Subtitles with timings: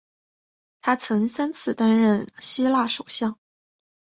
[0.79, 3.37] 他曾三次担任希腊首相。